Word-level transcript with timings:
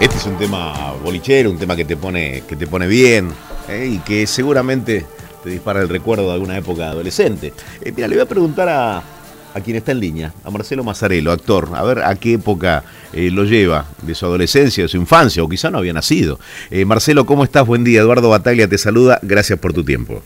Este 0.00 0.16
es 0.16 0.24
un 0.24 0.38
tema 0.38 0.94
bolichero, 1.04 1.50
un 1.50 1.58
tema 1.58 1.76
que 1.76 1.84
te 1.84 1.94
pone, 1.94 2.42
que 2.48 2.56
te 2.56 2.66
pone 2.66 2.86
bien 2.86 3.30
¿eh? 3.68 3.86
y 3.92 3.98
que 3.98 4.26
seguramente 4.26 5.04
te 5.44 5.50
dispara 5.50 5.82
el 5.82 5.90
recuerdo 5.90 6.26
de 6.28 6.32
alguna 6.32 6.56
época 6.56 6.88
adolescente. 6.88 7.52
Eh, 7.82 7.92
mira, 7.94 8.08
le 8.08 8.14
voy 8.14 8.22
a 8.22 8.26
preguntar 8.26 8.70
a, 8.70 8.96
a 8.96 9.60
quien 9.62 9.76
está 9.76 9.92
en 9.92 10.00
línea, 10.00 10.32
a 10.42 10.50
Marcelo 10.50 10.84
Mazzarello, 10.84 11.30
actor, 11.30 11.68
a 11.74 11.82
ver 11.82 12.02
a 12.02 12.14
qué 12.14 12.32
época 12.32 12.82
eh, 13.12 13.30
lo 13.30 13.44
lleva, 13.44 13.84
de 14.00 14.14
su 14.14 14.24
adolescencia, 14.24 14.84
de 14.84 14.88
su 14.88 14.96
infancia, 14.96 15.42
o 15.42 15.48
quizá 15.50 15.70
no 15.70 15.76
había 15.76 15.92
nacido. 15.92 16.40
Marcelo, 16.86 17.26
¿cómo 17.26 17.44
estás? 17.44 17.66
Buen 17.66 17.84
día. 17.84 18.00
Eduardo 18.00 18.30
Bataglia 18.30 18.68
te 18.68 18.78
saluda. 18.78 19.18
Gracias 19.20 19.58
por 19.58 19.74
tu 19.74 19.84
tiempo. 19.84 20.22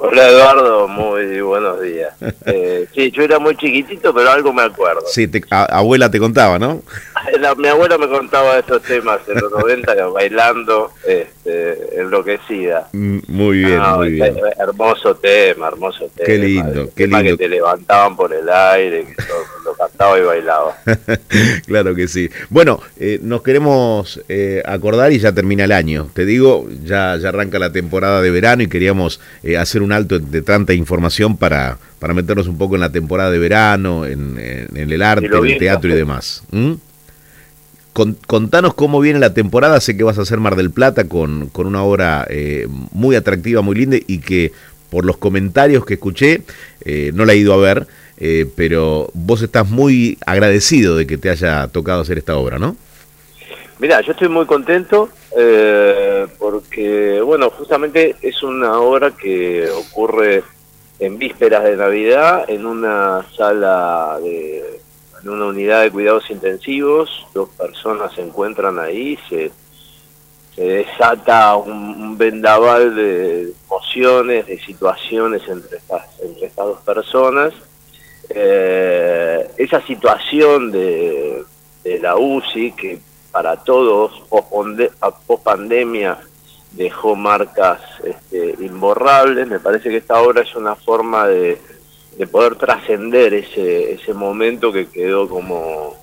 Hola 0.00 0.28
Eduardo, 0.28 0.86
muy 0.86 1.40
buenos 1.40 1.82
días. 1.82 2.14
Eh, 2.46 2.86
sí, 2.94 3.10
yo 3.10 3.24
era 3.24 3.40
muy 3.40 3.56
chiquitito, 3.56 4.14
pero 4.14 4.30
algo 4.30 4.52
me 4.52 4.62
acuerdo. 4.62 5.02
Sí, 5.12 5.28
abuela 5.50 6.08
te 6.08 6.20
contaba, 6.20 6.56
¿no? 6.56 6.82
mi 7.58 7.68
abuela 7.68 7.98
me 7.98 8.08
contaba 8.08 8.54
de 8.54 8.60
estos 8.60 8.82
temas 8.82 9.20
en 9.28 9.40
los 9.40 9.50
90, 9.52 10.06
bailando, 10.08 10.90
este, 11.06 12.00
enloquecida. 12.00 12.88
Mm, 12.92 13.18
muy 13.28 13.58
bien, 13.58 13.80
ah, 13.80 13.96
muy 13.96 14.10
bien. 14.10 14.36
Hermoso 14.58 15.14
tema, 15.16 15.68
hermoso 15.68 16.10
tema. 16.14 16.26
Qué 16.26 16.38
lindo, 16.38 16.90
qué 16.94 17.06
lindo. 17.06 17.24
que 17.24 17.36
te 17.36 17.48
levantaban 17.48 18.16
por 18.16 18.32
el 18.32 18.48
aire, 18.48 19.06
que 19.06 19.14
todo, 19.22 19.38
lo 19.64 19.74
cantaba 19.74 20.18
y 20.18 20.22
bailaba. 20.22 20.76
claro 21.66 21.94
que 21.94 22.08
sí. 22.08 22.30
Bueno, 22.50 22.80
eh, 22.98 23.18
nos 23.22 23.42
queremos 23.42 24.22
eh, 24.28 24.62
acordar 24.64 25.12
y 25.12 25.18
ya 25.18 25.32
termina 25.32 25.64
el 25.64 25.72
año. 25.72 26.08
Te 26.12 26.24
digo, 26.24 26.68
ya, 26.84 27.16
ya 27.16 27.30
arranca 27.30 27.58
la 27.58 27.72
temporada 27.72 28.22
de 28.22 28.30
verano 28.30 28.62
y 28.62 28.68
queríamos 28.68 29.20
hacer 29.58 29.82
un 29.82 29.92
alto 29.92 30.18
de 30.18 30.42
tanta 30.42 30.74
información 30.74 31.36
para, 31.36 31.78
para 31.98 32.14
meternos 32.14 32.46
un 32.46 32.58
poco 32.58 32.74
en 32.74 32.80
la 32.80 32.92
temporada 32.92 33.30
de 33.30 33.38
verano, 33.38 34.04
en, 34.04 34.38
el 34.38 35.02
arte, 35.02 35.26
en 35.26 35.46
el 35.46 35.58
teatro 35.58 35.90
y 35.90 35.94
demás. 35.94 36.42
Contanos 38.26 38.74
cómo 38.74 39.00
viene 39.00 39.18
la 39.18 39.34
temporada, 39.34 39.80
sé 39.80 39.96
que 39.96 40.04
vas 40.04 40.18
a 40.18 40.22
hacer 40.22 40.38
Mar 40.38 40.56
del 40.56 40.70
Plata 40.70 41.08
con, 41.08 41.48
con 41.48 41.66
una 41.66 41.82
obra 41.82 42.26
eh, 42.28 42.66
muy 42.92 43.16
atractiva, 43.16 43.62
muy 43.62 43.76
linda 43.76 43.96
y 44.06 44.20
que 44.20 44.52
por 44.90 45.04
los 45.04 45.16
comentarios 45.18 45.84
que 45.84 45.94
escuché, 45.94 46.42
eh, 46.84 47.10
no 47.14 47.24
la 47.24 47.34
he 47.34 47.36
ido 47.36 47.52
a 47.52 47.58
ver, 47.58 47.86
eh, 48.16 48.46
pero 48.56 49.10
vos 49.12 49.42
estás 49.42 49.68
muy 49.68 50.18
agradecido 50.26 50.96
de 50.96 51.06
que 51.06 51.18
te 51.18 51.30
haya 51.30 51.68
tocado 51.68 52.00
hacer 52.00 52.18
esta 52.18 52.36
obra, 52.36 52.58
¿no? 52.58 52.76
Mira, 53.78 54.00
yo 54.00 54.12
estoy 54.12 54.28
muy 54.28 54.46
contento 54.46 55.08
porque, 56.38 57.20
bueno, 57.20 57.50
justamente 57.50 58.16
es 58.22 58.42
una 58.42 58.80
obra 58.80 59.12
que 59.12 59.68
ocurre 59.70 60.42
en 60.98 61.16
vísperas 61.16 61.62
de 61.62 61.76
Navidad 61.76 62.44
en 62.48 62.66
una 62.66 63.24
sala 63.36 64.18
de 64.20 64.80
en 65.28 65.34
una 65.34 65.46
unidad 65.46 65.82
de 65.82 65.90
cuidados 65.90 66.30
intensivos, 66.30 67.26
dos 67.34 67.50
personas 67.50 68.14
se 68.14 68.22
encuentran 68.22 68.78
ahí, 68.78 69.18
se, 69.28 69.50
desata 70.56 71.54
un, 71.56 72.18
vendaval 72.18 72.96
de 72.96 73.52
emociones, 73.66 74.46
de 74.46 74.58
situaciones 74.58 75.42
entre 75.46 75.76
estas, 75.76 76.20
entre 76.20 76.46
estas 76.46 76.66
dos 76.66 76.80
personas. 76.80 77.52
Eh, 78.30 79.48
esa 79.56 79.80
situación 79.86 80.72
de, 80.72 81.44
de 81.84 81.98
la 82.00 82.16
UCI, 82.16 82.72
que 82.72 82.98
para 83.30 83.56
todos, 83.56 84.20
post 84.28 85.44
pandemia, 85.44 86.18
dejó 86.72 87.14
marcas 87.14 87.80
este, 88.02 88.56
imborrables. 88.58 89.46
Me 89.46 89.60
parece 89.60 89.90
que 89.90 89.98
esta 89.98 90.20
obra 90.20 90.42
es 90.42 90.56
una 90.56 90.74
forma 90.74 91.28
de, 91.28 91.58
de 92.18 92.26
poder 92.26 92.56
trascender 92.56 93.32
ese, 93.32 93.92
ese 93.92 94.12
momento 94.12 94.72
que 94.72 94.88
quedó 94.88 95.28
como 95.28 95.96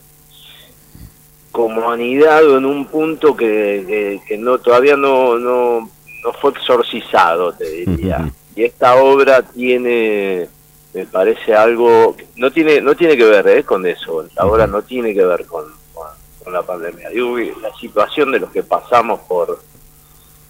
como 1.52 1.90
anidado 1.90 2.58
en 2.58 2.66
un 2.66 2.86
punto 2.86 3.36
que, 3.36 4.20
que, 4.28 4.38
no 4.38 4.58
todavía 4.58 4.98
no, 4.98 5.38
no, 5.38 5.90
no, 6.22 6.34
fue 6.42 6.52
exorcizado, 6.52 7.54
te 7.54 7.70
diría. 7.70 8.30
Y 8.58 8.64
esta 8.66 8.96
obra 8.96 9.42
tiene, 9.42 10.50
me 10.94 11.06
parece 11.06 11.56
algo, 11.56 12.18
no 12.36 12.52
tiene, 12.52 12.82
no 12.82 12.94
tiene 12.96 13.16
que 13.16 13.24
ver 13.24 13.48
¿eh? 13.48 13.64
con 13.64 13.86
eso, 13.86 14.28
la 14.36 14.46
obra 14.46 14.68
no 14.68 14.82
tiene 14.82 15.14
que 15.14 15.24
ver 15.24 15.46
con, 15.46 15.64
con, 15.94 16.52
la 16.52 16.62
pandemia. 16.62 17.10
Digo, 17.10 17.38
la 17.62 17.74
situación 17.80 18.34
de 18.34 18.40
los 18.40 18.52
que 18.52 18.64
pasamos 18.64 19.22
por, 19.22 19.60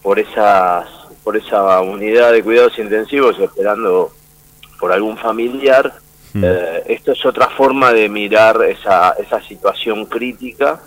por 0.01 0.17
esas 0.17 0.87
por 1.23 1.37
esa 1.37 1.81
unidad 1.81 2.31
de 2.31 2.43
cuidados 2.43 2.77
intensivos 2.79 3.39
esperando 3.39 4.11
por 4.85 4.93
algún 4.93 5.17
familiar. 5.17 5.95
Hmm. 6.31 6.43
Eh, 6.45 6.83
esto 6.89 7.13
es 7.13 7.25
otra 7.25 7.49
forma 7.49 7.91
de 7.91 8.07
mirar 8.07 8.61
esa, 8.65 9.15
esa 9.17 9.41
situación 9.41 10.05
crítica 10.05 10.79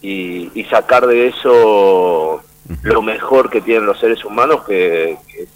y, 0.00 0.64
sacar 0.70 1.06
de 1.06 1.26
eso 1.26 2.42
lo 2.84 3.02
mejor 3.02 3.50
que 3.50 3.60
tienen 3.60 3.84
los 3.84 4.00
seres 4.00 4.24
humanos, 4.24 4.64
que, 4.64 5.18
es 5.38 5.48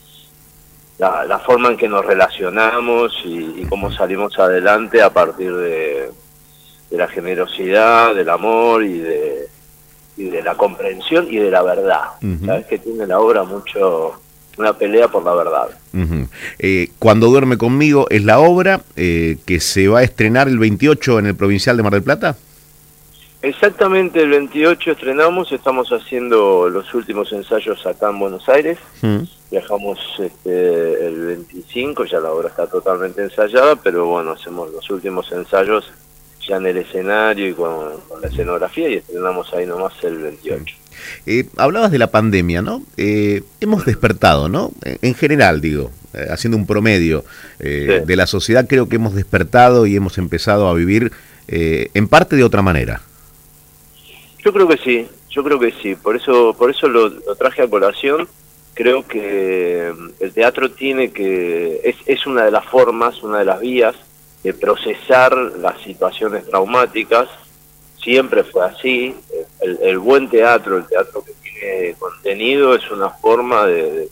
la, 0.98 1.38
forma 1.38 1.70
en 1.70 1.78
que 1.78 1.88
nos 1.88 2.04
relacionamos 2.04 3.22
y, 3.24 3.64
cómo 3.70 3.90
salimos 3.90 4.38
adelante 4.38 5.00
a 5.00 5.10
partir 5.10 5.56
de, 5.56 6.10
de 6.90 6.96
la 6.98 7.08
generosidad, 7.08 8.14
del 8.14 8.28
amor 8.28 8.84
y 8.84 8.98
de, 8.98 9.48
y 10.18 10.24
de 10.24 10.42
la 10.42 10.56
comprensión 10.56 11.26
y 11.30 11.38
de 11.38 11.50
la 11.50 11.62
verdad. 11.62 12.04
Sabes 12.44 12.66
que 12.66 12.78
tiene 12.80 13.06
la 13.06 13.18
obra 13.18 13.44
mucho 13.44 14.20
una 14.58 14.72
pelea 14.72 15.08
por 15.08 15.24
la 15.24 15.34
verdad. 15.34 15.68
Eh, 16.58 16.90
Cuando 16.98 17.28
duerme 17.28 17.56
conmigo 17.56 18.06
es 18.10 18.24
la 18.24 18.40
obra 18.40 18.82
eh, 18.96 19.38
que 19.46 19.60
se 19.60 19.88
va 19.88 20.00
a 20.00 20.02
estrenar 20.02 20.48
el 20.48 20.58
28 20.58 21.20
en 21.20 21.26
el 21.26 21.34
Provincial 21.34 21.76
de 21.76 21.82
Mar 21.82 21.92
del 21.92 22.02
Plata. 22.02 22.36
Exactamente, 23.40 24.20
el 24.20 24.30
28 24.30 24.90
estrenamos, 24.90 25.52
estamos 25.52 25.90
haciendo 25.90 26.68
los 26.68 26.92
últimos 26.92 27.32
ensayos 27.32 27.86
acá 27.86 28.10
en 28.10 28.18
Buenos 28.18 28.48
Aires, 28.48 28.78
viajamos 29.48 30.00
este, 30.18 31.06
el 31.06 31.24
25, 31.26 32.04
ya 32.06 32.18
la 32.18 32.32
obra 32.32 32.48
está 32.48 32.66
totalmente 32.66 33.22
ensayada, 33.22 33.76
pero 33.76 34.06
bueno, 34.06 34.32
hacemos 34.32 34.72
los 34.72 34.90
últimos 34.90 35.30
ensayos 35.30 35.88
ya 36.48 36.56
en 36.56 36.66
el 36.66 36.78
escenario 36.78 37.48
y 37.48 37.54
con, 37.54 37.92
la 38.20 38.26
escenografía 38.26 38.88
y 38.88 38.94
estrenamos 38.94 39.52
ahí 39.54 39.66
nomás 39.66 39.92
el 40.02 40.18
28. 40.18 40.74
Eh, 41.26 41.46
hablabas 41.56 41.90
de 41.90 41.98
la 41.98 42.10
pandemia, 42.10 42.62
¿no? 42.62 42.82
Eh, 42.96 43.42
hemos 43.60 43.84
despertado, 43.84 44.48
¿no? 44.48 44.72
En 44.82 45.14
general, 45.14 45.60
digo, 45.60 45.90
eh, 46.14 46.26
haciendo 46.30 46.56
un 46.56 46.66
promedio 46.66 47.24
de 47.58 48.16
la 48.16 48.26
sociedad, 48.26 48.66
creo 48.68 48.88
que 48.88 48.96
hemos 48.96 49.14
despertado 49.14 49.86
y 49.86 49.96
hemos 49.96 50.18
empezado 50.18 50.68
a 50.68 50.74
vivir 50.74 51.12
en 51.48 52.08
parte 52.08 52.36
de 52.36 52.44
otra 52.44 52.62
manera. 52.62 53.02
Yo 54.44 54.52
creo 54.52 54.68
que 54.68 54.76
sí, 54.78 55.06
yo 55.30 55.42
creo 55.42 55.58
que 55.58 55.72
sí, 55.82 55.94
por 55.94 56.16
eso, 56.16 56.54
por 56.56 56.70
eso 56.70 56.88
lo, 56.88 57.10
traje 57.36 57.62
a 57.62 57.68
colación. 57.68 58.28
Creo 58.74 59.06
que 59.06 59.92
el 60.20 60.32
teatro 60.32 60.70
tiene 60.70 61.10
que, 61.10 61.80
es, 61.82 61.96
es 62.06 62.26
una 62.26 62.44
de 62.44 62.52
las 62.52 62.64
formas, 62.64 63.22
una 63.22 63.40
de 63.40 63.44
las 63.44 63.60
vías 63.60 63.96
de 64.42 64.54
procesar 64.54 65.36
las 65.36 65.80
situaciones 65.82 66.46
traumáticas. 66.46 67.28
Siempre 68.02 68.44
fue 68.44 68.64
así. 68.64 69.14
El, 69.60 69.98
buen 69.98 70.28
teatro, 70.28 70.76
el 70.76 70.86
teatro 70.86 71.24
que 71.24 71.32
tiene 71.42 71.94
contenido, 71.98 72.74
es 72.74 72.90
una 72.90 73.10
forma 73.10 73.66
de, 73.66 74.08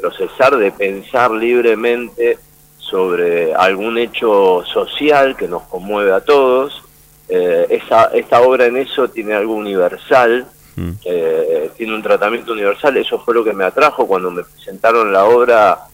procesar, 0.00 0.56
de 0.56 0.72
pensar 0.72 1.30
libremente 1.30 2.38
sobre 2.78 3.54
algún 3.54 3.98
hecho 3.98 4.64
social 4.64 5.36
que 5.36 5.48
nos 5.48 5.62
conmueve 5.64 6.12
a 6.12 6.20
todos. 6.20 6.82
Eh, 7.28 7.66
esa, 7.70 8.04
esta 8.06 8.40
obra 8.40 8.66
en 8.66 8.76
eso 8.76 9.08
tiene 9.08 9.34
algo 9.34 9.54
universal, 9.54 10.46
mm. 10.76 10.90
eh, 11.04 11.70
tiene 11.76 11.94
un 11.94 12.02
tratamiento 12.02 12.52
universal. 12.52 12.96
Eso 12.96 13.18
fue 13.18 13.34
lo 13.34 13.44
que 13.44 13.52
me 13.52 13.64
atrajo 13.64 14.06
cuando 14.06 14.30
me 14.30 14.44
presentaron 14.44 15.12
la 15.12 15.24
obra 15.24 15.86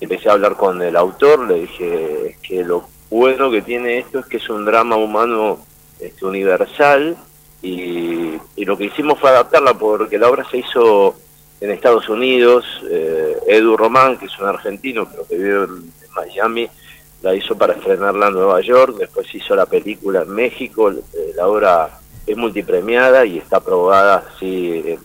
empecé 0.00 0.28
a 0.28 0.32
hablar 0.32 0.56
con 0.56 0.80
el 0.82 0.96
autor, 0.96 1.46
le 1.48 1.60
dije 1.60 2.28
es 2.28 2.38
que 2.38 2.64
lo 2.64 2.88
bueno 3.10 3.50
que 3.50 3.62
tiene 3.62 3.98
esto 3.98 4.18
es 4.18 4.26
que 4.26 4.36
es 4.38 4.48
un 4.48 4.64
drama 4.64 4.96
humano 4.96 5.58
este, 6.00 6.24
universal 6.24 7.16
y, 7.62 8.34
lo 8.64 8.76
que 8.76 8.86
hicimos 8.86 9.18
fue 9.20 9.30
adaptarla 9.30 9.74
porque 9.74 10.18
la 10.18 10.28
obra 10.28 10.44
se 10.50 10.58
hizo 10.58 11.14
en 11.60 11.70
Estados 11.70 12.08
Unidos, 12.08 12.64
eh, 12.90 13.36
Edu 13.46 13.76
Román, 13.76 14.18
que 14.18 14.26
es 14.26 14.38
un 14.40 14.46
argentino 14.46 15.08
pero 15.08 15.26
que 15.26 15.36
vive 15.36 15.64
en, 15.64 15.96
Miami, 16.14 16.68
la 17.22 17.34
hizo 17.34 17.56
para 17.58 17.74
estrenarla 17.74 18.28
en 18.28 18.32
Nueva 18.32 18.60
York, 18.62 18.96
después 18.98 19.32
hizo 19.34 19.54
la 19.54 19.66
película 19.66 20.22
en 20.22 20.30
México, 20.30 20.90
eh, 20.90 21.32
la 21.36 21.46
obra 21.46 22.00
es 22.26 22.36
multipremiada 22.36 23.26
y 23.26 23.38
está 23.38 23.58
aprobada 23.58 24.24
así 24.34 24.96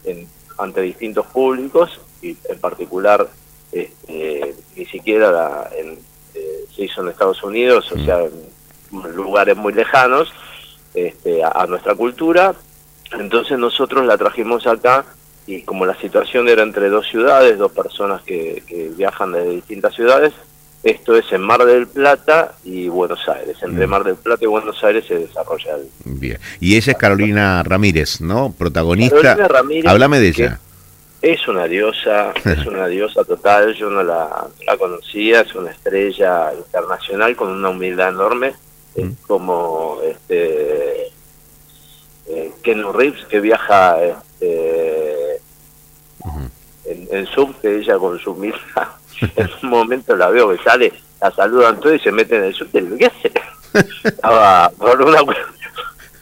ante 0.57 0.81
distintos 0.81 1.25
públicos 1.27 2.00
y 2.21 2.38
en 2.48 2.60
particular 2.60 3.30
este, 3.71 4.56
ni 4.75 4.86
siquiera 4.86 5.31
la, 5.31 5.69
en, 5.77 6.00
eh, 6.33 6.66
se 6.74 6.83
hizo 6.83 7.01
en 7.01 7.10
Estados 7.10 7.44
Unidos, 7.44 7.92
o 7.92 7.98
mm. 7.98 8.06
sea, 8.06 8.24
en 8.24 9.16
lugares 9.16 9.56
muy 9.56 9.74
lejanos 9.74 10.31
este, 10.94 11.44
a, 11.44 11.66
nuestra 11.68 11.96
cultura. 11.96 12.54
Entonces 13.20 13.58
nosotros 13.58 14.06
la 14.06 14.18
trajimos 14.18 14.68
acá 14.68 15.06
y 15.48 15.64
como 15.64 15.86
la 15.86 15.96
situación 15.96 16.48
era 16.48 16.64
entre 16.64 16.90
dos 16.90 17.08
ciudades, 17.08 17.58
dos 17.58 17.72
personas 17.72 18.22
que, 18.24 18.64
viajan 18.96 19.34
de 19.34 19.50
distintas 19.50 19.96
ciudades, 19.96 20.34
Esto 20.84 21.16
es 21.16 21.32
en 21.32 21.42
Mar 21.42 21.64
del 21.66 21.88
Plata 21.88 22.54
y 22.64 22.88
Buenos 22.88 23.28
Aires. 23.30 23.56
Entre 23.62 23.86
mm. 23.86 23.90
Mar 23.90 24.04
del 24.04 24.16
Plata 24.16 24.44
y 24.44 24.48
Buenos 24.48 24.84
Aires 24.84 25.06
se 25.08 25.16
desarrolla 25.16 25.76
el... 25.76 25.88
Bien. 26.06 26.40
Y 26.60 26.76
ella 26.76 26.94
es 26.94 26.98
Carolina 26.98 27.62
Ramírez, 27.62 28.20
¿no? 28.20 28.52
Protagonista. 28.58 29.22
Carolina 29.22 29.48
Ramírez. 29.48 29.86
Háblame 29.92 30.20
de 30.20 30.28
ella. 30.30 30.60
Es 31.22 31.48
una 31.48 31.68
diosa, 31.68 32.34
es 32.44 32.66
una 32.66 32.88
diosa 32.88 33.24
total. 33.24 33.76
Yo 33.76 33.92
no 33.92 34.02
la, 34.02 34.48
conocía. 34.80 35.42
Es 35.42 35.54
una 35.54 35.70
estrella 35.70 36.52
internacional 36.54 37.36
con 37.36 37.50
una 37.50 37.70
humildad 37.70 38.10
enorme. 38.10 38.54
Es 38.96 39.06
mm. 39.06 39.14
como 39.28 40.00
este 40.04 40.70
eh, 42.33 42.51
Ken 42.63 42.94
Reeves 42.94 43.25
que 43.25 43.39
viaja 43.39 44.01
este, 44.04 45.36
en, 46.86 47.07
en 47.12 47.28
que 47.62 47.78
ella 47.78 47.98
con 47.98 48.19
su 48.19 48.31
humildad 48.31 48.88
en 49.36 49.50
un 49.63 49.69
momento 49.69 50.16
la 50.16 50.30
veo 50.30 50.50
que 50.50 50.63
sale, 50.63 50.94
la 51.22 51.31
saludan 51.31 51.80
todos 51.80 51.95
y 51.95 52.00
se 52.00 52.12
meten 52.12 52.39
en 52.39 52.45
el 52.45 52.54
subte. 52.54 52.83
¿Qué 52.98 53.06
hace? 53.06 53.31
Estaba 54.04 54.69
por 54.78 55.01
una 55.01 55.24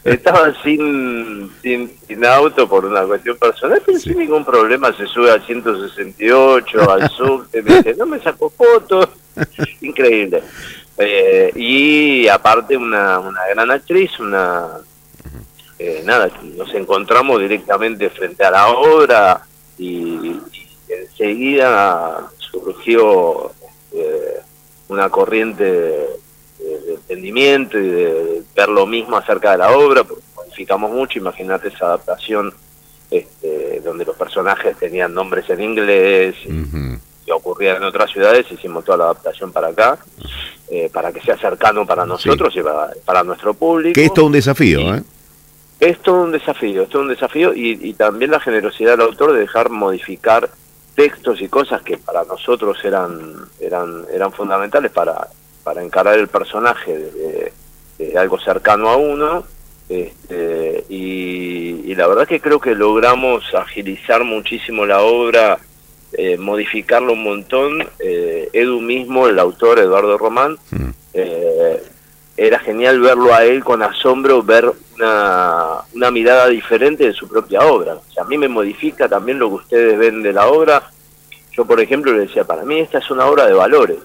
estaba 0.04 0.54
sin, 0.64 1.52
sin, 1.62 2.26
auto 2.26 2.68
por 2.68 2.86
una 2.86 3.04
cuestión 3.04 3.38
personal, 3.38 3.82
pero 3.86 4.00
sin 4.00 4.18
ningún 4.18 4.46
problema 4.46 4.94
se 4.94 5.06
sube 5.06 5.30
al 5.30 5.46
168, 5.46 6.92
al 6.92 7.10
subte, 7.18 7.62
me 7.62 7.76
dice, 7.76 7.96
no 7.96 8.06
me 8.06 8.20
sacó 8.20 8.50
fotos. 8.50 9.10
Increíble. 9.82 10.42
Eh, 10.98 11.52
y 11.56 12.28
aparte 12.28 12.76
una, 12.76 13.20
una 13.20 13.42
gran 13.54 13.72
actriz, 13.72 14.20
una... 14.20 14.68
Eh, 15.80 16.02
nada, 16.04 16.30
nos 16.58 16.74
encontramos 16.74 17.40
directamente 17.40 18.10
frente 18.10 18.44
a 18.44 18.52
la 18.52 18.68
obra 18.68 19.48
y 19.78 20.36
enseguida 20.90 22.30
surgió 22.38 23.54
eh, 23.94 24.40
una 24.90 25.10
corriente 25.10 25.64
de, 25.64 26.20
entendimiento 26.90 27.80
y 27.80 27.88
de 27.88 28.44
ver 28.54 28.68
lo 28.68 28.86
mismo 28.86 29.16
acerca 29.16 29.52
de 29.52 29.60
la 29.60 29.72
obra, 29.72 30.04
porque 30.04 30.24
modificamos 30.36 30.92
mucho, 30.92 31.18
imagínate 31.18 31.70
esa 31.70 31.86
adaptación 31.86 32.54
este, 33.10 33.80
donde 33.80 34.04
los 34.04 34.18
personajes 34.18 34.76
tenían 34.78 35.14
nombres 35.14 35.50
en 35.50 35.62
inglés 35.62 36.36
y, 36.46 37.32
ocurría 37.32 37.78
en 37.78 37.84
otras 37.84 38.12
ciudades, 38.12 38.52
hicimos 38.52 38.84
toda 38.84 38.98
la 38.98 39.04
adaptación 39.06 39.52
para 39.54 39.68
acá, 39.68 40.00
eh, 40.70 40.90
para 40.92 41.14
que 41.14 41.22
sea 41.22 41.38
cercano 41.38 41.86
para 41.86 42.06
nosotros 42.06 42.54
y 42.56 42.62
para, 43.06 43.24
nuestro 43.24 43.54
público. 43.54 43.94
Que 43.94 44.06
esto 44.06 44.22
es 44.22 44.28
un 44.28 44.34
desafío, 44.34 44.96
¿eh? 44.96 45.04
Es 45.80 46.00
todo 46.00 46.24
un 46.24 46.32
desafío, 46.32 46.84
es 46.84 46.90
todo 46.90 47.04
un 47.04 47.08
desafío 47.10 47.54
y, 47.54 47.80
y 47.82 47.94
también 47.94 48.32
la 48.32 48.40
generosidad 48.40 48.92
del 48.92 49.08
autor 49.08 49.34
de 49.34 49.40
dejar 49.40 49.70
modificar 49.70 50.50
textos 51.00 51.42
y 51.42 51.48
cosas 51.48 51.82
que 51.82 51.98
para 51.98 52.26
nosotros 52.26 52.78
eran 52.84 53.36
eran 53.62 54.04
eran 54.12 54.34
fundamentales 54.34 54.92
para 54.92 55.30
para 55.64 55.82
encarar 55.82 56.20
el 56.20 56.28
personaje 56.28 56.98
de, 57.98 58.18
algo 58.18 58.38
cercano 58.38 58.90
a 58.90 58.98
uno 58.98 59.46
este, 59.88 60.84
y, 60.90 61.96
la 61.96 62.08
verdad 62.08 62.28
que 62.28 62.42
creo 62.42 62.60
que 62.60 62.76
logramos 62.76 63.44
agilizar 63.56 64.26
muchísimo 64.26 64.86
la 64.86 65.02
obra 65.02 65.58
eh, 66.14 66.38
modificarlo 66.38 67.14
un 67.14 67.24
montón 67.24 67.88
eh, 68.00 68.50
Edu 68.52 68.82
mismo 68.82 69.28
el 69.28 69.40
autor 69.40 69.80
Eduardo 69.80 70.18
Román 70.18 70.58
mm. 70.72 70.90
eh, 71.14 71.84
era 72.36 72.60
genial 72.60 73.00
verlo 73.00 73.34
a 73.34 73.46
él 73.46 73.64
con 73.64 73.84
asombro 73.84 74.44
ver 74.44 74.70
una, 75.00 75.82
una 75.94 76.12
mirada 76.12 76.48
diferente 76.48 77.06
de 77.06 77.14
su 77.14 77.28
propia 77.28 77.62
obra. 77.62 77.96
O 77.96 78.14
sea, 78.14 78.24
a 78.24 78.28
mí 78.28 78.38
me 78.38 78.48
modifica 78.48 79.08
también 79.08 79.40
lo 79.40 79.50
que 79.50 79.56
ustedes 79.56 79.98
ven 79.98 80.22
de 80.22 80.34
la 80.34 80.48
obra. 80.48 80.92
Yo, 81.54 81.66
por 81.66 81.80
ejemplo, 81.80 82.12
le 82.12 82.22
decía, 82.22 82.44
para 82.44 82.64
mí 82.64 82.80
esta 82.80 83.00
es 83.00 83.10
una 83.10 83.26
obra 83.26 83.48
de 83.48 83.54
valores. 83.54 83.98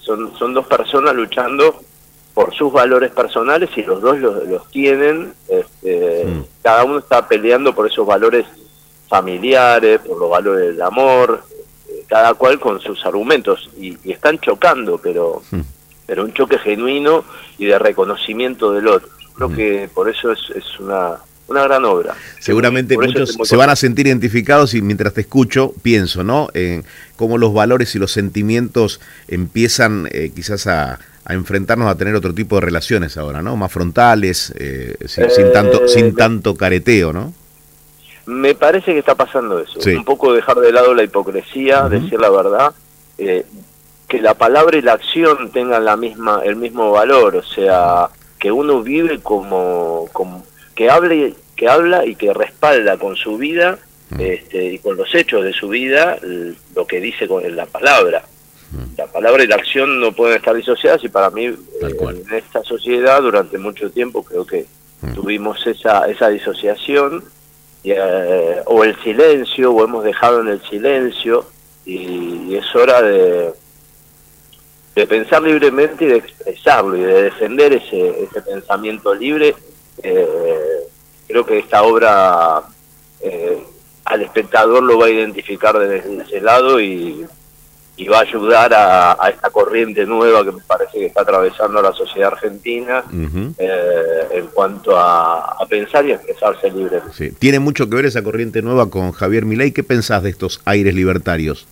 Son, 0.00 0.36
son 0.38 0.54
dos 0.54 0.66
personas 0.66 1.14
luchando 1.14 1.80
por 2.34 2.54
sus 2.54 2.72
valores 2.72 3.10
personales 3.10 3.70
y 3.76 3.82
los 3.82 4.00
dos 4.00 4.18
los, 4.18 4.68
tienen. 4.70 5.34
Este, 5.48 6.24
mm. 6.24 6.44
Cada 6.62 6.84
uno 6.84 6.98
está 6.98 7.26
peleando 7.26 7.74
por 7.74 7.86
esos 7.86 8.06
valores 8.06 8.46
familiares, 9.08 10.00
por 10.00 10.18
los 10.18 10.30
valores 10.30 10.68
del 10.68 10.82
amor, 10.82 11.44
eh, 11.88 12.04
cada 12.06 12.34
cual 12.34 12.58
con 12.58 12.80
sus 12.80 13.04
argumentos. 13.04 13.70
Y, 13.78 13.96
están 14.10 14.38
chocando, 14.38 14.98
pero, 14.98 15.42
mm. 15.50 15.60
pero 16.06 16.24
un 16.24 16.32
choque 16.32 16.58
genuino 16.58 17.24
y 17.58 17.66
de 17.66 17.78
reconocimiento 17.78 18.72
del 18.72 18.88
otro. 18.88 19.10
Creo 19.42 19.48
mm. 19.48 19.56
que 19.56 19.90
por 19.92 20.08
eso 20.08 20.30
es, 20.30 20.38
es 20.54 20.78
una, 20.78 21.16
una 21.48 21.62
gran 21.64 21.84
obra. 21.84 22.14
Seguramente 22.38 22.96
muchos 22.96 23.36
se 23.42 23.56
van 23.56 23.70
a 23.70 23.76
sentir 23.76 24.06
identificados 24.06 24.74
y 24.74 24.82
mientras 24.82 25.14
te 25.14 25.22
escucho 25.22 25.72
pienso, 25.82 26.22
¿no? 26.22 26.48
En 26.54 26.84
cómo 27.16 27.38
los 27.38 27.52
valores 27.52 27.94
y 27.96 27.98
los 27.98 28.12
sentimientos 28.12 29.00
empiezan 29.28 30.08
eh, 30.12 30.30
quizás 30.34 30.66
a, 30.66 31.00
enfrentarnos 31.28 31.88
a 31.88 31.96
tener 31.96 32.14
otro 32.14 32.34
tipo 32.34 32.56
de 32.56 32.62
relaciones 32.62 33.16
ahora, 33.16 33.42
¿no? 33.42 33.56
Más 33.56 33.72
frontales, 33.72 34.52
eh, 34.56 34.96
sin, 35.06 35.52
tanto, 35.52 35.88
sin 35.88 36.06
eh, 36.06 36.14
tanto 36.16 36.56
careteo, 36.56 37.12
¿no? 37.12 37.32
Me 38.26 38.54
parece 38.54 38.92
que 38.92 39.00
está 39.00 39.16
pasando 39.16 39.58
eso. 39.58 39.80
Un 39.96 40.04
poco 40.04 40.32
dejar 40.32 40.58
de 40.58 40.72
lado 40.72 40.94
la 40.94 41.02
hipocresía, 41.02 41.88
decir 41.88 42.20
la 42.20 42.30
verdad, 42.30 42.72
que 43.16 44.20
la 44.20 44.34
palabra 44.34 44.76
y 44.76 44.82
la 44.82 44.92
acción 44.92 45.50
tengan 45.50 45.84
la 45.84 45.96
misma, 45.96 46.42
el 46.44 46.54
mismo 46.54 46.92
valor, 46.92 47.36
o 47.36 47.42
sea, 47.42 48.08
que 48.42 48.50
uno 48.50 48.82
vive 48.82 49.20
como, 49.20 50.08
como 50.12 50.42
que 50.74 50.90
hable 50.90 51.34
que 51.54 51.68
habla 51.68 52.04
y 52.04 52.16
que 52.16 52.34
respalda 52.34 52.98
con 52.98 53.14
su 53.14 53.38
vida 53.38 53.78
mm. 54.10 54.20
este, 54.20 54.64
y 54.64 54.78
con 54.80 54.96
los 54.96 55.14
hechos 55.14 55.44
de 55.44 55.52
su 55.52 55.68
vida 55.68 56.18
lo 56.74 56.84
que 56.84 57.00
dice 57.00 57.28
con 57.28 57.54
la 57.54 57.66
palabra. 57.66 58.24
Mm. 58.72 58.98
La 58.98 59.06
palabra 59.06 59.44
y 59.44 59.46
la 59.46 59.54
acción 59.54 60.00
no 60.00 60.10
pueden 60.10 60.38
estar 60.38 60.56
disociadas 60.56 61.04
y 61.04 61.08
para 61.08 61.30
mí 61.30 61.44
eh, 61.44 61.56
en 61.80 62.34
esta 62.34 62.64
sociedad 62.64 63.22
durante 63.22 63.58
mucho 63.58 63.92
tiempo 63.92 64.24
creo 64.24 64.44
que 64.44 64.66
mm. 65.02 65.14
tuvimos 65.14 65.64
esa, 65.64 66.08
esa 66.10 66.28
disociación 66.28 67.22
eh, 67.84 68.56
o 68.66 68.82
el 68.82 69.00
silencio 69.04 69.70
o 69.70 69.84
hemos 69.84 70.02
dejado 70.02 70.40
en 70.40 70.48
el 70.48 70.62
silencio 70.62 71.46
y, 71.86 72.56
es 72.56 72.74
hora 72.74 73.00
de, 73.02 73.52
de 74.94 75.06
pensar 75.06 75.42
libremente 75.42 76.04
y 76.04 76.08
de 76.08 76.16
expresarlo 76.16 76.96
y 76.96 77.00
de 77.00 77.22
defender 77.24 77.72
ese, 77.72 78.24
ese 78.24 78.42
pensamiento 78.42 79.14
libre 79.14 79.54
eh, 80.02 80.26
creo 81.26 81.46
que 81.46 81.58
esta 81.58 81.82
obra 81.82 82.62
eh, 83.20 83.62
al 84.04 84.22
espectador 84.22 84.82
lo 84.82 84.98
va 84.98 85.06
a 85.06 85.10
identificar 85.10 85.78
desde 85.78 86.22
ese 86.22 86.40
lado 86.40 86.80
y, 86.80 87.24
va 88.10 88.18
a 88.18 88.22
ayudar 88.22 88.72
a, 88.74 89.30
esta 89.30 89.48
corriente 89.50 90.04
nueva 90.04 90.44
que 90.44 90.50
me 90.50 90.60
parece 90.66 90.98
que 90.98 91.06
está 91.06 91.22
atravesando 91.22 91.80
la 91.80 91.92
sociedad 91.92 92.32
argentina 92.32 93.04
eh, 93.58 94.26
en 94.32 94.48
cuanto 94.48 94.98
a, 94.98 95.56
pensar 95.70 96.04
y 96.04 96.10
expresarse 96.10 96.68
libremente. 96.68 97.30
Tiene 97.38 97.60
mucho 97.60 97.88
que 97.88 97.94
ver 97.94 98.06
esa 98.06 98.24
corriente 98.24 98.60
nueva 98.60 98.90
con 98.90 99.12
Javier 99.12 99.44
Milei. 99.44 99.70
¿Qué 99.70 99.84
pensás 99.84 100.24
de 100.24 100.30
estos 100.30 100.60
aires 100.64 100.96
libertarios? 100.96 101.68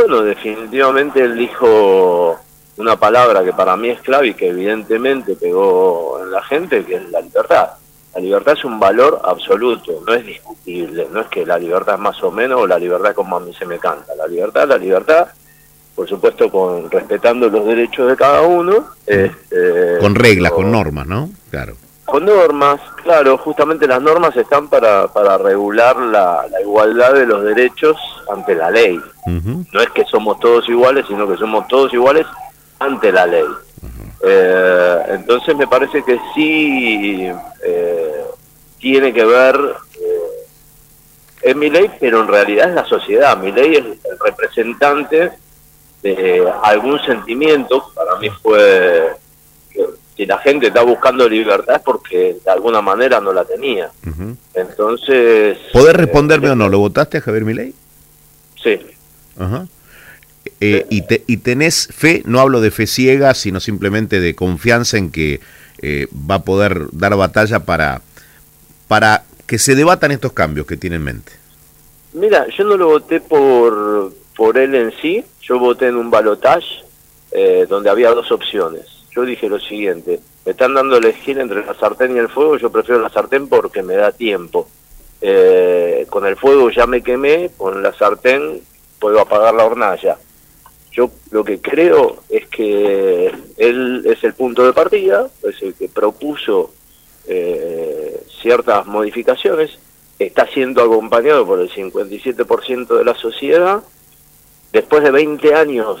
Bueno, 0.00 0.22
definitivamente 0.22 1.20
él 1.20 1.36
dijo 1.36 2.38
una 2.78 2.96
palabra 2.96 3.44
que 3.44 3.52
para 3.52 3.76
mí 3.76 3.90
es 3.90 4.00
clave 4.00 4.28
y 4.28 4.34
que 4.34 4.48
evidentemente 4.48 5.36
pegó 5.36 6.18
en 6.22 6.30
la 6.30 6.42
gente, 6.42 6.82
que 6.86 6.94
es 6.94 7.10
la 7.10 7.20
libertad. 7.20 7.68
La 8.14 8.20
libertad 8.20 8.54
es 8.54 8.64
un 8.64 8.80
valor 8.80 9.20
absoluto, 9.22 10.02
no 10.06 10.14
es 10.14 10.24
discutible, 10.24 11.06
no 11.12 11.20
es 11.20 11.26
que 11.28 11.44
la 11.44 11.58
libertad 11.58 11.96
es 11.96 12.00
más 12.00 12.22
o 12.22 12.30
menos 12.30 12.62
o 12.62 12.66
la 12.66 12.78
libertad 12.78 13.14
como 13.14 13.36
a 13.36 13.40
mí 13.40 13.52
se 13.52 13.66
me 13.66 13.78
canta. 13.78 14.14
La 14.14 14.26
libertad, 14.26 14.66
la 14.66 14.78
libertad, 14.78 15.28
por 15.94 16.08
supuesto 16.08 16.50
con 16.50 16.90
respetando 16.90 17.50
los 17.50 17.66
derechos 17.66 18.08
de 18.08 18.16
cada 18.16 18.40
uno. 18.40 18.86
Este, 19.06 19.98
con 20.00 20.14
reglas, 20.14 20.52
con 20.52 20.72
normas, 20.72 21.06
¿no? 21.06 21.28
Claro. 21.50 21.74
Con 22.10 22.24
normas, 22.24 22.80
claro, 23.04 23.38
justamente 23.38 23.86
las 23.86 24.02
normas 24.02 24.36
están 24.36 24.68
para, 24.68 25.06
para 25.08 25.38
regular 25.38 25.96
la, 25.96 26.44
igualdad 26.60 27.14
de 27.14 27.24
los 27.24 27.44
derechos 27.44 27.96
ante 28.28 28.56
la 28.56 28.70
ley. 28.70 29.00
No 29.26 29.80
es 29.80 29.90
que 29.90 30.04
somos 30.04 30.40
todos 30.40 30.68
iguales, 30.68 31.06
sino 31.06 31.28
que 31.28 31.36
somos 31.36 31.68
todos 31.68 31.94
iguales 31.94 32.26
ante 32.80 33.12
la 33.12 33.26
ley. 33.26 33.46
Eh, 34.22 34.98
entonces 35.10 35.56
me 35.56 35.68
parece 35.68 36.02
que 36.02 36.20
sí 36.34 37.30
eh, 37.64 38.24
tiene 38.78 39.14
que 39.14 39.24
ver 39.24 39.56
eh, 39.94 40.20
es 41.42 41.56
mi 41.56 41.70
ley, 41.70 41.90
pero 41.98 42.22
en 42.22 42.28
realidad 42.28 42.70
es 42.70 42.74
la 42.74 42.84
sociedad. 42.86 43.36
Mi 43.38 43.52
ley 43.52 43.74
es 43.76 43.84
el 43.84 44.18
representante 44.18 45.30
de 46.02 46.52
algún 46.62 47.00
sentimiento. 47.00 47.90
Para 47.94 48.16
mí 48.16 48.28
fue 48.42 49.16
si 50.20 50.26
la 50.26 50.36
gente 50.36 50.66
está 50.66 50.82
buscando 50.82 51.26
libertad 51.26 51.76
es 51.76 51.80
porque 51.80 52.36
de 52.44 52.50
alguna 52.50 52.82
manera 52.82 53.20
no 53.20 53.32
la 53.32 53.42
tenía. 53.42 53.90
Entonces... 54.52 55.56
¿Podés 55.72 55.96
responderme 55.96 56.50
o 56.50 56.54
no? 56.54 56.68
¿Lo 56.68 56.78
votaste 56.78 57.16
a 57.16 57.20
Javier 57.22 57.46
Milei? 57.46 57.72
Sí. 58.62 58.78
Ajá. 59.38 59.66
Eh, 60.60 60.84
y, 60.90 61.06
te, 61.06 61.24
y 61.26 61.38
tenés 61.38 61.88
fe, 61.90 62.20
no 62.26 62.38
hablo 62.38 62.60
de 62.60 62.70
fe 62.70 62.86
ciega, 62.86 63.32
sino 63.32 63.60
simplemente 63.60 64.20
de 64.20 64.34
confianza 64.34 64.98
en 64.98 65.10
que 65.10 65.40
eh, 65.80 66.06
va 66.12 66.34
a 66.34 66.42
poder 66.42 66.88
dar 66.92 67.16
batalla 67.16 67.60
para, 67.60 68.02
para 68.88 69.24
que 69.46 69.58
se 69.58 69.74
debatan 69.74 70.10
estos 70.10 70.34
cambios 70.34 70.66
que 70.66 70.76
tiene 70.76 70.96
en 70.96 71.04
mente. 71.04 71.32
Mira, 72.12 72.46
yo 72.58 72.64
no 72.64 72.76
lo 72.76 72.88
voté 72.88 73.22
por, 73.22 74.12
por 74.36 74.58
él 74.58 74.74
en 74.74 74.92
sí, 75.00 75.24
yo 75.40 75.58
voté 75.58 75.86
en 75.86 75.96
un 75.96 76.10
balotage 76.10 76.84
eh, 77.32 77.64
donde 77.66 77.88
había 77.88 78.10
dos 78.10 78.30
opciones. 78.30 78.99
Yo 79.14 79.22
dije 79.22 79.48
lo 79.48 79.58
siguiente, 79.58 80.20
me 80.44 80.52
están 80.52 80.74
dando 80.74 80.94
a 80.94 80.98
elegir 80.98 81.38
entre 81.38 81.64
la 81.64 81.74
sartén 81.74 82.14
y 82.14 82.18
el 82.18 82.28
fuego, 82.28 82.56
yo 82.56 82.70
prefiero 82.70 83.00
la 83.00 83.10
sartén 83.10 83.48
porque 83.48 83.82
me 83.82 83.94
da 83.94 84.12
tiempo. 84.12 84.68
Eh, 85.20 86.06
con 86.08 86.24
el 86.26 86.36
fuego 86.36 86.70
ya 86.70 86.86
me 86.86 87.02
quemé, 87.02 87.50
con 87.56 87.82
la 87.82 87.92
sartén 87.92 88.60
puedo 88.98 89.20
apagar 89.20 89.54
la 89.54 89.64
hornalla. 89.64 90.16
Yo 90.92 91.10
lo 91.30 91.44
que 91.44 91.60
creo 91.60 92.22
es 92.28 92.46
que 92.48 93.32
él 93.56 94.02
es 94.04 94.24
el 94.24 94.34
punto 94.34 94.64
de 94.64 94.72
partida, 94.72 95.28
es 95.42 95.62
el 95.62 95.74
que 95.74 95.88
propuso 95.88 96.72
eh, 97.26 98.22
ciertas 98.42 98.86
modificaciones, 98.86 99.78
está 100.18 100.46
siendo 100.46 100.82
acompañado 100.82 101.46
por 101.46 101.60
el 101.60 101.70
57% 101.70 102.98
de 102.98 103.04
la 103.04 103.14
sociedad. 103.14 103.82
Después 104.72 105.02
de 105.02 105.10
20 105.10 105.54
años 105.54 106.00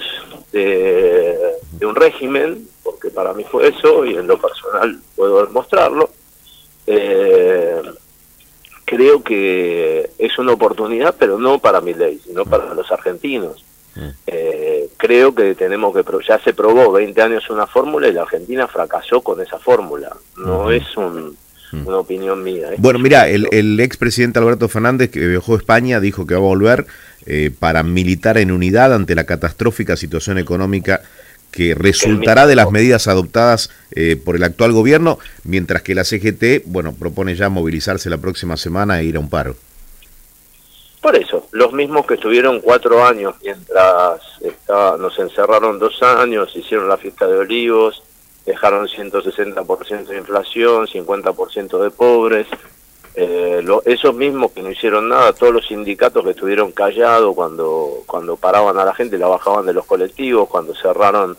de, 0.52 1.56
un 1.82 1.94
régimen, 1.94 2.68
porque 3.00 3.14
para 3.14 3.32
mí 3.32 3.44
fue 3.50 3.68
eso 3.68 4.04
y 4.04 4.14
en 4.14 4.26
lo 4.26 4.38
personal 4.38 4.98
puedo 5.16 5.46
demostrarlo, 5.46 6.10
eh, 6.86 7.80
creo 8.84 9.22
que 9.22 10.10
es 10.18 10.38
una 10.38 10.52
oportunidad, 10.52 11.14
pero 11.18 11.38
no 11.38 11.58
para 11.58 11.80
mi 11.80 11.94
ley, 11.94 12.20
sino 12.22 12.44
para 12.44 12.74
los 12.74 12.90
argentinos. 12.92 13.64
Mm. 13.94 14.08
Eh, 14.26 14.88
creo 14.98 15.34
que 15.34 15.54
tenemos 15.54 15.94
que, 15.94 16.04
ya 16.28 16.38
se 16.40 16.52
probó 16.52 16.92
20 16.92 17.22
años 17.22 17.48
una 17.48 17.66
fórmula 17.66 18.06
y 18.08 18.12
la 18.12 18.22
Argentina 18.22 18.68
fracasó 18.68 19.22
con 19.22 19.40
esa 19.40 19.58
fórmula. 19.58 20.14
No 20.36 20.70
es 20.70 20.84
un, 20.96 21.36
mm. 21.72 21.86
una 21.86 21.98
opinión 21.98 22.42
mía. 22.42 22.68
Bueno, 22.76 22.98
mira, 22.98 23.28
el, 23.28 23.48
el 23.50 23.80
expresidente 23.80 24.40
Alberto 24.40 24.68
Fernández, 24.68 25.10
que 25.10 25.26
viajó 25.26 25.54
a 25.54 25.58
España, 25.58 26.00
dijo 26.00 26.26
que 26.26 26.34
va 26.34 26.40
a 26.40 26.44
volver 26.44 26.86
eh, 27.24 27.50
para 27.58 27.82
militar 27.82 28.36
en 28.36 28.50
unidad 28.50 28.92
ante 28.92 29.14
la 29.14 29.24
catastrófica 29.24 29.96
situación 29.96 30.36
económica 30.36 31.00
que 31.50 31.74
resultará 31.74 32.46
de 32.46 32.56
las 32.56 32.70
medidas 32.70 33.08
adoptadas 33.08 33.70
eh, 33.92 34.16
por 34.16 34.36
el 34.36 34.44
actual 34.44 34.72
gobierno, 34.72 35.18
mientras 35.44 35.82
que 35.82 35.94
la 35.94 36.04
CGT, 36.04 36.64
bueno, 36.66 36.94
propone 36.94 37.34
ya 37.34 37.48
movilizarse 37.48 38.10
la 38.10 38.18
próxima 38.18 38.56
semana 38.56 39.00
e 39.00 39.04
ir 39.04 39.16
a 39.16 39.20
un 39.20 39.28
paro. 39.28 39.56
Por 41.00 41.16
eso, 41.16 41.48
los 41.52 41.72
mismos 41.72 42.06
que 42.06 42.14
estuvieron 42.14 42.60
cuatro 42.60 43.04
años 43.04 43.34
mientras 43.42 44.20
nos 44.98 45.18
encerraron 45.18 45.78
dos 45.78 46.02
años, 46.02 46.54
hicieron 46.54 46.88
la 46.88 46.98
fiesta 46.98 47.26
de 47.26 47.38
olivos, 47.38 48.02
dejaron 48.44 48.86
160% 48.86 50.06
de 50.06 50.18
inflación, 50.18 50.86
50% 50.86 51.82
de 51.82 51.90
pobres, 51.90 52.46
eh, 53.14 53.64
esos 53.86 54.14
mismos 54.14 54.52
que 54.52 54.62
no 54.62 54.70
hicieron 54.70 55.08
nada, 55.08 55.32
todos 55.32 55.52
los 55.52 55.66
sindicatos 55.66 56.24
que 56.24 56.30
estuvieron 56.30 56.72
callados 56.72 57.34
cuando, 57.34 58.02
cuando 58.06 58.36
paraban 58.36 58.78
a 58.78 58.84
la 58.84 58.94
gente, 58.94 59.18
la 59.18 59.26
bajaban 59.26 59.66
de 59.66 59.72
los 59.72 59.86
colectivos, 59.86 60.48
cuando 60.48 60.74
cerraron 60.74 61.36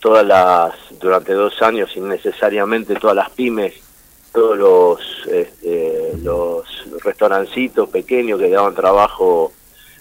todas 0.00 0.26
las, 0.26 0.74
durante 1.00 1.32
dos 1.32 1.60
años 1.62 1.96
innecesariamente 1.96 2.94
todas 2.94 3.16
las 3.16 3.30
pymes, 3.30 3.74
todos 4.32 4.56
los, 4.58 5.26
este, 5.26 6.12
los 6.22 6.64
restaurancitos 7.02 7.88
pequeños 7.88 8.38
que 8.38 8.50
daban 8.50 8.74
trabajo 8.74 9.52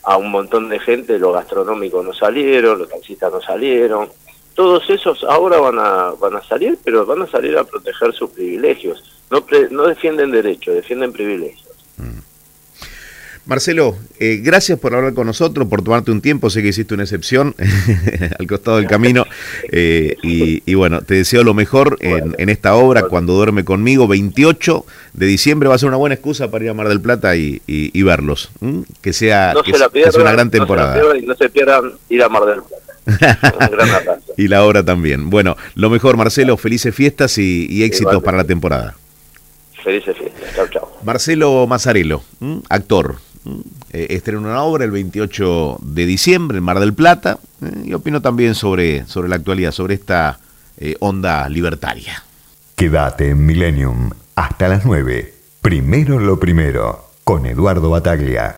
a 0.03 0.17
un 0.17 0.31
montón 0.31 0.69
de 0.69 0.79
gente, 0.79 1.17
los 1.19 1.33
gastronómicos 1.33 2.05
no 2.05 2.13
salieron, 2.13 2.79
los 2.79 2.89
taxistas 2.89 3.31
no 3.31 3.41
salieron, 3.41 4.09
todos 4.55 4.89
esos 4.89 5.23
ahora 5.23 5.59
van 5.59 5.77
a, 5.79 6.11
van 6.19 6.35
a 6.35 6.43
salir, 6.43 6.77
pero 6.83 7.05
van 7.05 7.21
a 7.21 7.27
salir 7.27 7.57
a 7.57 7.63
proteger 7.63 8.13
sus 8.13 8.31
privilegios. 8.31 9.03
No, 9.29 9.45
no 9.71 9.87
defienden 9.87 10.31
derechos, 10.31 10.75
defienden 10.75 11.11
privilegios. 11.11 11.67
Mm. 11.97 12.27
Marcelo, 13.47 13.97
eh, 14.19 14.41
gracias 14.43 14.77
por 14.77 14.93
hablar 14.93 15.13
con 15.13 15.25
nosotros, 15.25 15.67
por 15.69 15.81
tomarte 15.81 16.11
un 16.11 16.19
tiempo. 16.19 16.49
Sé 16.49 16.61
que 16.61 16.67
hiciste 16.67 16.93
una 16.93 17.03
excepción 17.03 17.55
al 18.39 18.45
costado 18.45 18.77
del 18.77 18.87
camino. 18.87 19.25
Eh, 19.69 20.15
y, 20.23 20.73
bueno, 20.75 21.01
te 21.01 21.15
deseo 21.15 21.43
lo 21.43 21.53
mejor 21.53 21.97
en, 21.99 22.49
esta 22.49 22.75
obra, 22.75 23.03
Cuando 23.03 23.33
duerme 23.33 23.65
conmigo. 23.65 24.07
28 24.07 24.85
de 25.13 25.25
diciembre 25.25 25.67
va 25.67 25.75
a 25.75 25.77
ser 25.77 25.89
una 25.89 25.97
buena 25.97 26.15
excusa 26.15 26.49
para 26.49 26.63
ir 26.63 26.69
a 26.69 26.73
Mar 26.73 26.87
del 26.87 27.01
Plata 27.01 27.35
y, 27.35 27.61
verlos. 28.01 28.49
Que 29.01 29.13
sea, 29.13 29.53
una 30.15 30.31
gran 30.31 30.49
temporada. 30.49 30.97
No 30.97 31.11
se, 31.11 31.21
no 31.21 31.35
se 31.35 31.49
pierdan 31.49 31.93
ir 32.09 32.23
a 32.23 32.29
Mar 32.29 32.45
del 32.45 32.61
Plata. 32.63 32.87
y 34.37 34.47
la 34.47 34.63
obra 34.63 34.83
también. 34.83 35.29
Bueno, 35.29 35.57
lo 35.75 35.89
mejor, 35.89 36.17
Marcelo, 36.17 36.57
felices 36.57 36.93
fiestas 36.93 37.37
y, 37.37 37.83
éxitos 37.83 38.23
para 38.23 38.37
la 38.37 38.43
temporada. 38.43 38.95
Felices 39.83 40.17
fiestas, 40.17 40.55
chao, 40.55 40.67
chao. 40.67 40.91
Marcelo 41.03 41.65
Mazzarello, 41.67 42.21
actor. 42.69 43.17
Eh, 43.93 44.07
estrena 44.09 44.39
una 44.39 44.63
obra 44.63 44.83
el 44.83 44.91
28 44.91 45.77
de 45.81 46.05
diciembre 46.05 46.57
en 46.57 46.63
Mar 46.63 46.79
del 46.79 46.93
Plata 46.93 47.39
eh, 47.61 47.85
y 47.85 47.93
opino 47.93 48.21
también 48.21 48.55
sobre, 48.55 49.05
sobre 49.05 49.29
la 49.29 49.37
actualidad, 49.37 49.71
sobre 49.71 49.93
esta 49.93 50.39
eh, 50.77 50.95
onda 50.99 51.47
libertaria. 51.47 52.23
Quédate 52.75 53.29
en 53.29 53.45
Millennium 53.45 54.11
hasta 54.35 54.67
las 54.67 54.85
9. 54.85 55.33
Primero 55.61 56.19
lo 56.19 56.39
primero, 56.39 57.09
con 57.23 57.45
Eduardo 57.45 57.89
Bataglia. 57.89 58.45